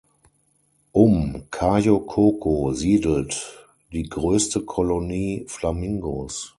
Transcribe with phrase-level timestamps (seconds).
[0.93, 6.49] Um Cayo Coco siedelt die größte Kolonie Flamingos.